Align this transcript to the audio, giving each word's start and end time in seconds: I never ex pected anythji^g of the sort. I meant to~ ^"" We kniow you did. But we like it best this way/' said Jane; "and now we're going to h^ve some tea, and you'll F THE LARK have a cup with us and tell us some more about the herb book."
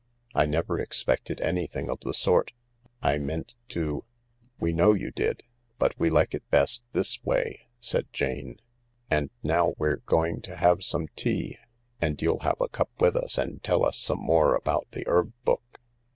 I 0.33 0.47
never 0.47 0.79
ex 0.79 1.03
pected 1.03 1.39
anythji^g 1.45 1.87
of 1.87 1.99
the 1.99 2.11
sort. 2.15 2.53
I 3.03 3.19
meant 3.19 3.53
to~ 3.67 3.97
^"" 3.97 4.03
We 4.59 4.73
kniow 4.73 4.99
you 4.99 5.11
did. 5.11 5.43
But 5.77 5.93
we 5.99 6.09
like 6.09 6.33
it 6.33 6.41
best 6.49 6.81
this 6.91 7.19
way/' 7.19 7.67
said 7.79 8.07
Jane; 8.11 8.59
"and 9.11 9.29
now 9.43 9.75
we're 9.77 9.97
going 10.07 10.41
to 10.41 10.55
h^ve 10.55 10.81
some 10.81 11.07
tea, 11.15 11.57
and 12.01 12.19
you'll 12.19 12.37
F 12.37 12.39
THE 12.41 12.45
LARK 12.47 12.51
have 12.57 12.61
a 12.61 12.69
cup 12.69 12.89
with 12.99 13.15
us 13.15 13.37
and 13.37 13.61
tell 13.63 13.85
us 13.85 13.99
some 13.99 14.17
more 14.17 14.55
about 14.55 14.87
the 14.89 15.07
herb 15.07 15.33
book." 15.45 15.79